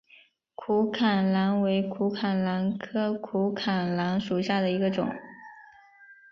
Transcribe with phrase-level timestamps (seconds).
[0.55, 5.07] 苦槛蓝为苦槛蓝科苦槛蓝属下的一个种。